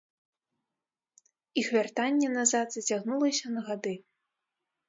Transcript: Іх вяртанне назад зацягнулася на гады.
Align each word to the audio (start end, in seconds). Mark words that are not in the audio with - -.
Іх 1.63 1.67
вяртанне 1.77 2.27
назад 2.39 2.67
зацягнулася 2.77 3.45
на 3.59 3.67
гады. 3.69 3.93